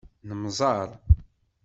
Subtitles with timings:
[0.27, 0.89] Nemmẓer.